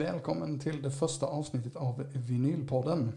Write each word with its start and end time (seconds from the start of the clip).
Välkommen 0.00 0.58
till 0.58 0.82
det 0.82 0.90
första 0.90 1.26
avsnittet 1.26 1.76
av 1.76 2.04
Vinylpodden. 2.12 3.12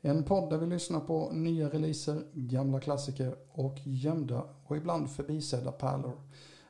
En 0.00 0.24
podd 0.24 0.50
där 0.50 0.58
vi 0.58 0.66
lyssnar 0.66 1.00
på 1.00 1.30
nya 1.32 1.68
releaser, 1.68 2.22
gamla 2.32 2.80
klassiker 2.80 3.34
och 3.52 3.78
gömda 3.84 4.44
och 4.64 4.76
ibland 4.76 5.10
förbisedda 5.10 5.72
pärlor. 5.72 6.12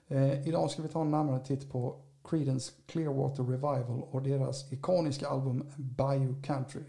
Eh, 0.09 0.49
idag 0.49 0.71
ska 0.71 0.83
vi 0.83 0.89
ta 0.89 1.01
en 1.01 1.11
närmare 1.11 1.45
titt 1.45 1.73
på 1.73 1.97
Creedence 2.25 2.73
Clearwater 2.87 3.43
Revival 3.43 4.03
och 4.11 4.23
deras 4.23 4.73
ikoniska 4.73 5.29
album 5.29 5.67
Bayou 5.77 6.43
Country. 6.43 6.83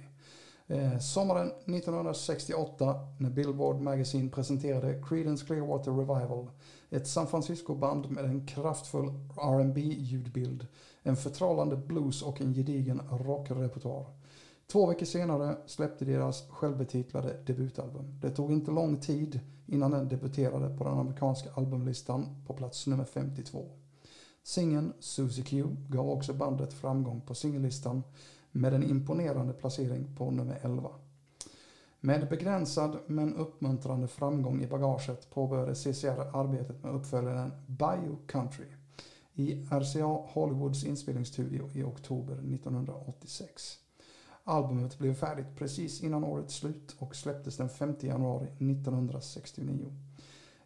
Eh, 0.71 0.99
sommaren 0.99 1.47
1968 1.47 2.99
när 3.17 3.29
Billboard 3.29 3.81
Magazine 3.81 4.29
presenterade 4.29 5.03
Creedence 5.07 5.45
Clearwater 5.45 5.91
Revival, 5.91 6.49
ett 6.89 7.07
San 7.07 7.27
Francisco-band 7.27 8.11
med 8.11 8.25
en 8.25 8.47
kraftfull 8.47 9.07
R&B 9.37 9.81
ljudbild 9.81 10.67
en 11.03 11.15
förtrollande 11.15 11.75
blues 11.77 12.21
och 12.21 12.41
en 12.41 12.53
gedigen 12.53 13.01
rockrepertoar. 13.11 14.05
Två 14.67 14.85
veckor 14.85 15.05
senare 15.05 15.57
släppte 15.65 16.05
deras 16.05 16.49
självbetitlade 16.49 17.37
debutalbum. 17.45 18.19
Det 18.21 18.29
tog 18.29 18.51
inte 18.51 18.71
lång 18.71 18.99
tid 18.99 19.39
innan 19.67 19.91
den 19.91 20.07
debuterade 20.07 20.77
på 20.77 20.83
den 20.83 20.97
amerikanska 20.97 21.49
albumlistan 21.55 22.43
på 22.47 22.53
plats 22.53 22.87
nummer 22.87 23.05
52. 23.05 23.65
Singeln 24.43 24.93
Susie 24.99 25.43
Q 25.43 25.65
gav 25.89 26.09
också 26.09 26.33
bandet 26.33 26.73
framgång 26.73 27.21
på 27.21 27.35
singellistan 27.35 28.03
med 28.51 28.73
en 28.73 28.83
imponerande 28.83 29.53
placering 29.53 30.15
på 30.15 30.31
nummer 30.31 30.59
11. 30.61 30.89
Med 31.99 32.29
begränsad 32.29 32.97
men 33.07 33.35
uppmuntrande 33.35 34.07
framgång 34.07 34.61
i 34.61 34.67
bagaget 34.67 35.29
påbörjade 35.29 35.75
CCR 35.75 36.37
arbetet 36.37 36.83
med 36.83 36.95
uppföljaren 36.95 37.51
Bio 37.67 38.17
Country 38.27 38.65
i 39.33 39.65
RCA 39.71 40.05
Hollywoods 40.05 40.83
inspelningsstudio 40.83 41.69
i 41.73 41.83
oktober 41.83 42.33
1986. 42.33 43.77
Albumet 44.43 44.97
blev 44.99 45.13
färdigt 45.13 45.55
precis 45.57 46.03
innan 46.03 46.23
årets 46.23 46.55
slut 46.55 46.95
och 46.99 47.15
släpptes 47.15 47.57
den 47.57 47.69
5 47.69 47.95
januari 48.01 48.47
1969. 48.47 49.93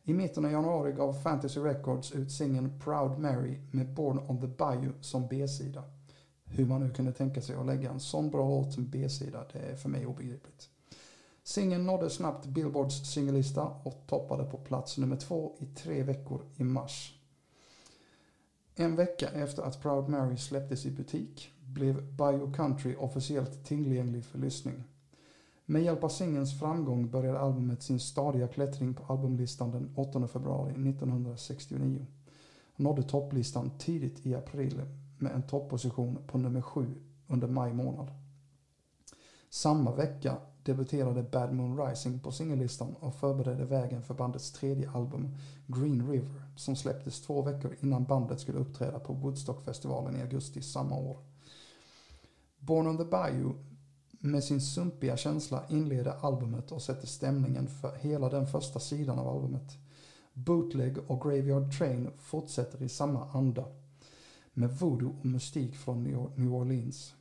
I 0.03 0.13
mitten 0.13 0.45
av 0.45 0.52
januari 0.52 0.91
gav 0.91 1.13
Fantasy 1.13 1.59
Records 1.59 2.11
ut 2.11 2.31
singeln 2.31 2.80
Proud 2.80 3.19
Mary 3.19 3.58
med 3.72 3.94
Born 3.94 4.19
on 4.19 4.41
the 4.41 4.47
Bayou 4.47 4.94
som 5.02 5.28
B-sida. 5.28 5.84
Hur 6.45 6.66
man 6.66 6.81
nu 6.81 6.94
kunde 6.94 7.11
tänka 7.11 7.41
sig 7.41 7.56
att 7.56 7.66
lägga 7.66 7.89
en 7.89 8.00
sån 8.00 8.29
bra 8.29 8.50
låt 8.50 8.73
som 8.73 8.89
B-sida, 8.89 9.45
det 9.53 9.59
är 9.59 9.75
för 9.75 9.89
mig 9.89 10.06
obegripligt. 10.06 10.69
Singeln 11.44 11.85
nådde 11.85 12.09
snabbt 12.09 12.45
Billboards 12.45 13.11
singellista 13.13 13.63
och 13.63 14.03
toppade 14.07 14.44
på 14.44 14.57
plats 14.57 14.97
nummer 14.97 15.16
två 15.16 15.55
i 15.59 15.66
tre 15.66 16.03
veckor 16.03 16.41
i 16.55 16.63
mars 16.63 17.16
en 18.78 18.95
vecka 18.95 19.29
efter 19.29 19.63
att 19.63 19.81
Proud 19.81 20.09
Mary 20.09 20.38
släpptes 20.38 20.85
i 20.85 20.91
butik 20.91 21.51
blev 21.66 22.03
Bio 22.03 22.53
Country 22.53 22.95
officiellt 22.95 23.66
tillgänglig 23.66 24.25
för 24.25 24.39
lyssning. 24.39 24.84
Med 25.66 25.84
hjälp 25.84 26.03
av 26.03 26.09
singelns 26.09 26.59
framgång 26.59 27.09
började 27.09 27.39
albumet 27.39 27.84
sin 27.84 28.00
stadiga 28.00 28.47
klättring 28.47 28.94
på 28.94 29.13
albumlistan 29.13 29.72
den 29.72 29.91
8 29.95 30.28
februari 30.28 30.72
1969. 30.72 32.05
Nådde 32.75 33.03
topplistan 33.03 33.72
tidigt 33.78 34.25
i 34.25 34.35
april 34.35 34.81
med 35.18 35.31
en 35.31 35.44
topposition 35.44 36.18
på 36.28 36.38
nummer 36.38 36.62
7 36.62 36.96
under 37.28 37.48
maj 37.48 37.74
månad. 37.74 38.12
Samma 39.50 39.92
vecka 39.92 40.38
debuterade 40.64 41.24
Bad 41.24 41.53
Moon 41.53 41.88
Rising 41.88 42.20
på 42.20 42.31
singellistan 42.31 42.96
och 43.00 43.16
förberedde 43.16 43.66
vägen 43.66 44.03
för 44.03 44.14
bandets 44.14 44.52
tredje 44.52 44.92
album 44.92 45.36
Green 45.68 46.12
River 46.12 46.44
som 46.56 46.76
släpptes 46.76 47.22
två 47.22 47.42
veckor 47.42 47.76
innan 47.80 48.03
bandet 48.03 48.40
skulle 48.40 48.59
uppträda 48.59 49.00
på 49.00 49.14
Woodstockfestivalen 49.14 50.16
i 50.16 50.22
augusti 50.22 50.62
samma 50.62 50.96
år. 50.96 51.18
Born 52.59 52.88
on 52.88 52.97
the 52.97 53.06
Bayou 53.06 53.53
med 54.12 54.44
sin 54.44 54.62
sumpiga 54.62 55.18
känsla 55.18 55.64
inleder 55.70 56.16
albumet 56.22 56.72
och 56.72 56.82
sätter 56.82 57.08
stämningen 57.08 57.68
för 57.68 57.96
hela 57.96 58.30
den 58.30 58.47
första 58.47 58.80
sidan 58.80 59.20
av 59.20 59.28
albumet. 59.28 59.78
Bootleg 60.34 60.97
och 61.08 61.22
Graveyard 61.22 61.78
Train 61.78 62.12
fortsätter 62.18 62.84
i 62.84 62.90
samma 62.90 63.30
anda 63.32 63.66
med 64.57 64.69
voodoo 64.69 65.16
och 65.19 65.25
mystik 65.25 65.75
från 65.75 66.03
New 66.35 66.53
Orleans. 66.53 67.16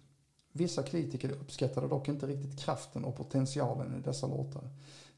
Vissa 0.53 0.83
kritiker 0.83 1.31
uppskattade 1.31 1.89
dock 1.89 2.09
inte 2.09 2.27
riktigt 2.27 2.59
kraften 2.59 3.05
och 3.05 3.17
potentialen 3.17 3.95
i 3.99 4.01
dessa 4.01 4.27
låtar. 4.27 4.71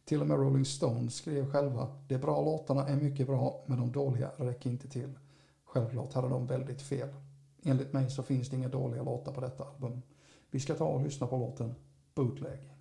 Till 0.05 0.21
och 0.21 0.27
med 0.27 0.39
Rolling 0.39 0.65
Stone 0.65 1.11
skrev 1.11 1.51
själva 1.51 1.89
“De 2.09 2.19
bra 2.19 2.45
låtarna 2.45 2.89
är 2.89 2.97
mycket 2.97 3.27
bra, 3.27 3.65
men 3.67 3.79
de 3.79 3.93
dåliga 3.93 4.31
räcker 4.37 4.71
inte 4.71 4.89
till”. 4.89 5.19
Självklart 5.65 6.13
hade 6.13 6.29
de 6.29 6.47
väldigt 6.47 6.83
fel. 6.83 7.09
Enligt 7.63 7.93
mig 7.93 8.11
så 8.11 8.23
finns 8.23 8.49
det 8.49 8.57
inga 8.57 8.69
dåliga 8.69 9.03
låtar 9.03 9.33
på 9.33 9.41
detta 9.41 9.65
album. 9.65 10.03
Vi 10.51 10.61
ska 10.61 10.75
ta 10.75 10.85
och 10.85 11.03
lyssna 11.03 11.27
på 11.27 11.37
låten 11.37 11.75
Bootleg. 12.15 12.76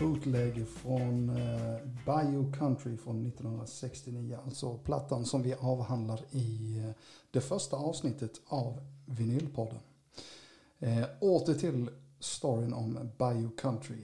Bootleg 0.00 0.66
från 0.68 1.28
eh, 1.28 2.52
Country 2.58 2.96
från 2.96 3.26
1969. 3.26 4.38
Alltså 4.44 4.78
plattan 4.78 5.24
som 5.24 5.42
vi 5.42 5.54
avhandlar 5.54 6.20
i 6.30 6.78
eh, 6.78 6.90
det 7.30 7.40
första 7.40 7.76
avsnittet 7.76 8.40
av 8.46 8.80
Vinylpodden. 9.06 9.78
Eh, 10.78 11.04
åter 11.20 11.54
till 11.54 11.90
storyn 12.18 12.72
om 12.72 13.10
Bio 13.18 13.50
Country. 13.56 13.98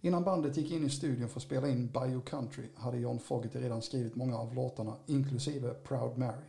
Innan 0.00 0.24
bandet 0.24 0.56
gick 0.56 0.72
in 0.72 0.86
i 0.86 0.90
studion 0.90 1.28
för 1.28 1.40
att 1.40 1.42
spela 1.42 1.68
in 1.68 1.86
Bio 1.86 2.20
Country 2.20 2.64
hade 2.74 2.98
John 2.98 3.18
Fogerty 3.18 3.58
redan 3.58 3.82
skrivit 3.82 4.16
många 4.16 4.38
av 4.38 4.54
låtarna, 4.54 4.96
inklusive 5.06 5.74
Proud 5.74 6.18
Mary. 6.18 6.46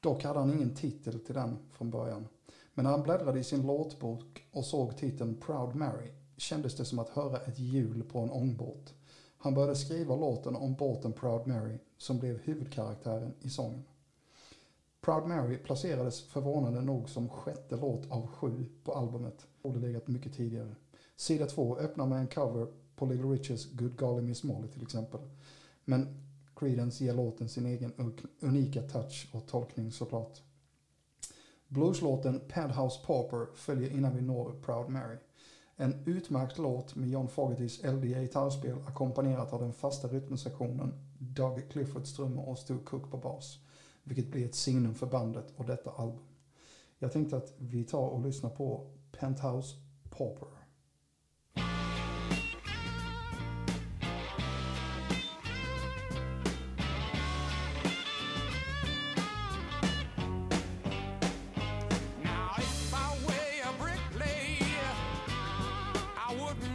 Dock 0.00 0.24
hade 0.24 0.38
han 0.38 0.52
ingen 0.52 0.74
titel 0.74 1.20
till 1.20 1.34
den 1.34 1.58
från 1.72 1.90
början. 1.90 2.28
Men 2.74 2.82
när 2.84 2.90
han 2.90 3.02
bläddrade 3.02 3.40
i 3.40 3.44
sin 3.44 3.66
låtbok 3.66 4.44
och 4.52 4.64
såg 4.64 4.96
titeln 4.96 5.34
Proud 5.34 5.74
Mary 5.74 6.10
kändes 6.42 6.76
det 6.76 6.84
som 6.84 6.98
att 6.98 7.08
höra 7.08 7.40
ett 7.40 7.58
hjul 7.58 8.02
på 8.02 8.18
en 8.18 8.30
ångbåt. 8.30 8.94
Han 9.38 9.54
började 9.54 9.76
skriva 9.76 10.16
låten 10.16 10.56
om 10.56 10.74
båten 10.74 11.12
Proud 11.12 11.46
Mary 11.46 11.78
som 11.98 12.18
blev 12.18 12.38
huvudkaraktären 12.38 13.34
i 13.40 13.50
sången. 13.50 13.84
Proud 15.00 15.28
Mary 15.28 15.56
placerades 15.56 16.22
förvånande 16.22 16.80
nog 16.80 17.08
som 17.08 17.28
sjätte 17.28 17.76
låt 17.76 18.10
av 18.10 18.26
sju 18.26 18.66
på 18.84 18.92
albumet. 18.92 19.46
Borde 19.62 19.80
legat 19.80 20.08
mycket 20.08 20.34
tidigare. 20.34 20.74
Sida 21.16 21.46
två 21.46 21.76
öppnar 21.76 22.06
med 22.06 22.18
en 22.18 22.26
cover 22.26 22.66
på 22.96 23.06
Little 23.06 23.30
Riches 23.30 23.72
Good 23.72 23.96
Golly 23.96 24.22
Miss 24.22 24.44
Molly 24.44 24.68
till 24.68 24.82
exempel. 24.82 25.20
Men 25.84 26.22
Creedence 26.54 27.04
ger 27.04 27.14
låten 27.14 27.48
sin 27.48 27.66
egen 27.66 28.16
unika 28.40 28.82
touch 28.82 29.28
och 29.32 29.46
tolkning 29.46 29.92
såklart. 29.92 30.42
Blueslåten 31.68 32.40
Penthouse 32.48 33.00
Pauper 33.06 33.46
följer 33.54 33.90
innan 33.90 34.16
vi 34.16 34.22
når 34.22 34.52
Proud 34.62 34.88
Mary. 34.88 35.16
En 35.82 35.94
utmärkt 36.06 36.58
låt 36.58 36.94
med 36.94 37.08
John 37.10 37.28
Fogertys 37.28 37.84
eldiga 37.84 38.20
gitarrspel 38.20 38.78
ackompanjerat 38.86 39.52
av 39.52 39.60
den 39.60 39.72
fasta 39.72 40.08
rytmsektionen 40.08 40.94
Doug 41.18 41.70
Cliffords 41.70 42.12
trummor 42.12 42.48
och 42.48 42.58
Stu 42.58 42.78
Cook 42.78 43.10
på 43.10 43.16
bas. 43.16 43.58
Vilket 44.02 44.30
blir 44.30 44.44
ett 44.44 44.54
signum 44.54 44.94
för 44.94 45.06
bandet 45.06 45.52
och 45.56 45.66
detta 45.66 45.90
album. 45.90 46.24
Jag 46.98 47.12
tänkte 47.12 47.36
att 47.36 47.54
vi 47.58 47.84
tar 47.84 48.08
och 48.08 48.22
lyssnar 48.22 48.50
på 48.50 48.90
Penthouse 49.12 49.76
Pauper. 50.10 50.48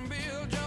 build 0.06 0.54
your 0.54 0.67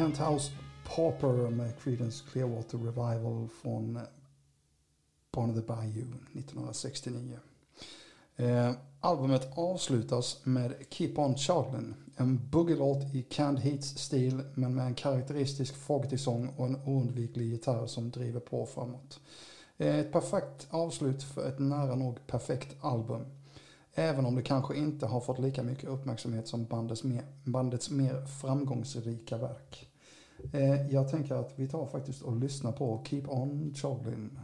Penthouse 0.00 0.52
Pauper 0.84 1.50
med 1.50 1.78
Creedence 1.78 2.24
Clearwater 2.32 2.78
Revival 2.78 3.48
från 3.62 3.96
eh, 3.96 4.02
Barn 5.32 5.50
of 5.50 5.56
the 5.56 5.62
Bayou 5.62 6.06
1969. 6.32 7.38
Eh, 8.36 8.72
albumet 9.00 9.58
avslutas 9.58 10.40
med 10.44 10.74
Keep 10.90 11.12
On 11.16 11.34
Charlin, 11.36 11.94
en 12.16 12.48
boogie-låt 12.50 13.14
i 13.14 13.22
Canned 13.22 13.60
Heats-stil 13.60 14.42
men 14.54 14.74
med 14.74 14.86
en 14.86 14.94
karaktäristisk 14.94 15.76
Fogerty-sång 15.76 16.48
och 16.56 16.66
en 16.66 16.76
oundviklig 16.84 17.46
gitarr 17.46 17.86
som 17.86 18.10
driver 18.10 18.40
på 18.40 18.66
framåt. 18.66 19.20
Eh, 19.76 19.98
ett 19.98 20.12
perfekt 20.12 20.66
avslut 20.70 21.22
för 21.22 21.48
ett 21.48 21.58
nära 21.58 21.94
nog 21.94 22.26
perfekt 22.26 22.76
album. 22.80 23.24
Även 23.94 24.26
om 24.26 24.34
det 24.34 24.42
kanske 24.42 24.76
inte 24.76 25.06
har 25.06 25.20
fått 25.20 25.38
lika 25.38 25.62
mycket 25.62 25.88
uppmärksamhet 25.88 26.48
som 26.48 26.64
bandets 26.64 27.04
mer, 27.04 27.24
bandets 27.44 27.90
mer 27.90 28.26
framgångsrika 28.26 29.38
verk. 29.38 29.89
Eh, 30.52 30.90
jag 30.90 31.08
tänker 31.08 31.34
att 31.34 31.52
vi 31.56 31.68
tar 31.68 31.86
faktiskt 31.86 32.22
och 32.22 32.36
lyssnar 32.36 32.72
på 32.72 33.04
Keep 33.04 33.22
On 33.28 33.74
Charlin. 33.74 34.38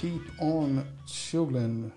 Keep 0.00 0.20
on 0.40 0.80
chillin. 1.06 1.90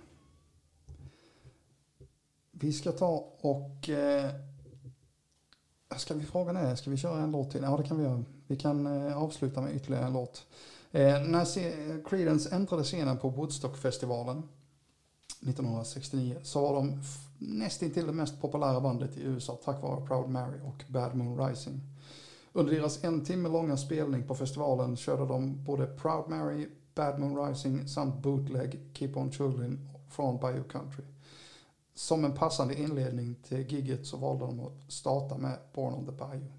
Vi 2.51 2.73
ska 2.73 2.91
ta 2.91 3.27
och... 3.41 3.89
Eh, 3.89 4.29
ska 5.97 6.13
vi 6.13 6.25
fråga 6.25 6.53
det? 6.53 6.77
ska 6.77 6.89
vi 6.89 6.97
köra 6.97 7.21
en 7.21 7.31
låt 7.31 7.51
till? 7.51 7.61
Ja, 7.63 7.77
det 7.77 7.83
kan 7.83 7.97
vi 7.97 8.03
göra. 8.03 8.23
Vi 8.47 8.55
kan 8.55 8.87
eh, 9.07 9.17
avsluta 9.17 9.61
med 9.61 9.75
ytterligare 9.75 10.05
en 10.05 10.13
låt. 10.13 10.45
Eh, 10.91 11.21
när 11.27 12.03
Creedence 12.09 12.55
äntrade 12.55 12.83
scenen 12.83 13.17
på 13.17 13.29
Woodstockfestivalen 13.29 14.37
1969 15.41 16.35
så 16.43 16.61
var 16.61 16.73
de 16.75 16.89
f- 16.99 17.27
nästintill 17.37 18.05
det 18.07 18.11
mest 18.13 18.41
populära 18.41 18.81
bandet 18.81 19.17
i 19.17 19.21
USA 19.23 19.59
tack 19.65 19.81
vare 19.81 20.05
Proud 20.07 20.29
Mary 20.29 20.59
och 20.65 20.83
Bad 20.87 21.15
Moon 21.15 21.47
Rising. 21.47 21.81
Under 22.53 22.73
deras 22.73 23.03
en 23.03 23.25
timme 23.25 23.49
långa 23.49 23.77
spelning 23.77 24.27
på 24.27 24.35
festivalen 24.35 24.97
körde 24.97 25.25
de 25.25 25.63
både 25.63 25.85
Proud 25.87 26.29
Mary, 26.29 26.67
Bad 26.95 27.19
Moon 27.19 27.47
Rising 27.47 27.87
samt 27.87 28.21
bootleg 28.21 28.79
Keep 28.93 29.11
On 29.15 29.31
Children 29.31 29.89
från 30.09 30.39
Bayou 30.39 30.63
Country. 30.63 31.03
Som 31.93 32.25
en 32.25 32.33
passande 32.33 32.79
inledning 32.79 33.35
till 33.35 33.71
gigget 33.71 34.05
så 34.05 34.17
valde 34.17 34.45
de 34.45 34.59
att 34.59 34.91
starta 34.91 35.37
med 35.37 35.57
Born 35.73 35.93
on 35.93 36.05
the 36.05 36.11
Bayou. 36.11 36.51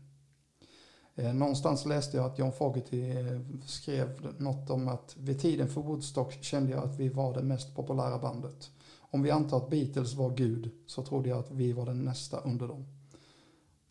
Eh, 1.14 1.34
någonstans 1.34 1.86
läste 1.86 2.16
jag 2.16 2.26
att 2.26 2.38
John 2.38 2.52
Fogerty 2.52 3.10
eh, 3.10 3.40
skrev 3.66 4.34
något 4.38 4.70
om 4.70 4.88
att 4.88 5.16
vid 5.18 5.40
tiden 5.40 5.68
för 5.68 5.80
Woodstock 5.80 6.32
kände 6.32 6.72
jag 6.72 6.84
att 6.84 7.00
vi 7.00 7.08
var 7.08 7.34
det 7.34 7.42
mest 7.42 7.74
populära 7.76 8.18
bandet. 8.18 8.70
Om 8.98 9.22
vi 9.22 9.30
antar 9.30 9.56
att 9.56 9.70
Beatles 9.70 10.14
var 10.14 10.30
Gud 10.30 10.70
så 10.86 11.02
trodde 11.02 11.28
jag 11.28 11.38
att 11.38 11.50
vi 11.50 11.72
var 11.72 11.86
den 11.86 12.04
nästa 12.04 12.40
under 12.40 12.68
dem. 12.68 12.84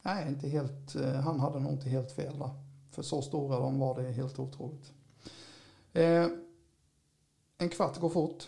Nej, 0.01 0.27
inte 0.27 0.49
helt, 0.49 0.95
eh, 0.95 1.13
han 1.13 1.39
hade 1.39 1.59
nog 1.59 1.71
inte 1.71 1.89
helt 1.89 2.11
fel 2.11 2.39
där. 2.39 2.49
För 2.91 3.01
så 3.01 3.21
stora 3.21 3.59
de 3.59 3.79
var 3.79 4.01
det 4.01 4.11
helt 4.11 4.39
otroligt. 4.39 4.93
Eh, 5.93 6.27
en 7.57 7.69
kvart 7.69 7.99
går 7.99 8.09
fort. 8.09 8.47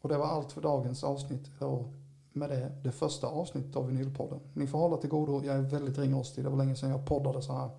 Och 0.00 0.08
det 0.08 0.18
var 0.18 0.26
allt 0.26 0.52
för 0.52 0.60
dagens 0.60 1.04
avsnitt. 1.04 1.50
Och 1.58 1.92
med 2.32 2.50
det, 2.50 2.72
det 2.84 2.92
första 2.92 3.26
avsnittet 3.26 3.76
av 3.76 3.86
Vinylpodden. 3.86 4.40
Ni 4.54 4.66
får 4.66 4.78
hålla 4.78 4.96
till 4.96 5.10
godo. 5.10 5.44
Jag 5.44 5.56
är 5.56 5.60
väldigt 5.60 5.98
ringrostig. 5.98 6.44
Det 6.44 6.50
var 6.50 6.56
länge 6.56 6.76
sedan 6.76 6.90
jag 6.90 7.06
poddade 7.06 7.42
så 7.42 7.52
här. 7.52 7.70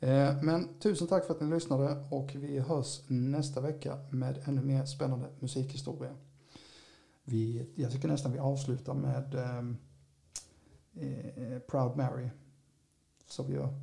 Eh, 0.00 0.42
men 0.42 0.68
tusen 0.78 1.06
tack 1.06 1.26
för 1.26 1.34
att 1.34 1.40
ni 1.40 1.50
lyssnade 1.50 2.04
och 2.10 2.34
vi 2.34 2.58
hörs 2.58 3.00
nästa 3.08 3.60
vecka 3.60 3.98
med 4.10 4.42
ännu 4.44 4.62
mer 4.62 4.84
spännande 4.84 5.28
musikhistoria. 5.38 6.14
Vi, 7.24 7.72
jag 7.74 7.92
tycker 7.92 8.08
nästan 8.08 8.32
vi 8.32 8.38
avslutar 8.38 8.94
med 8.94 9.34
ehm, 9.34 9.76
eh, 10.94 11.58
Proud 11.58 11.96
Mary. 11.96 12.28
Som 13.26 13.46
vi 13.46 13.54
gör. 13.54 13.74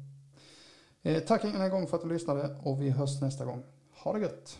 Eh, 1.02 1.24
tack 1.24 1.44
en 1.44 1.70
gång 1.70 1.88
för 1.88 1.98
att 1.98 2.04
ni 2.04 2.14
lyssnade 2.14 2.60
och 2.64 2.82
vi 2.82 2.90
hörs 2.90 3.22
nästa 3.22 3.46
gång. 3.46 3.64
Ha 4.04 4.14
det 4.14 4.20
gött! 4.20 4.60